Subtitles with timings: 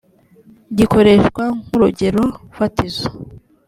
[0.77, 2.23] gikoreshwa nk urugero
[2.57, 3.07] fatizo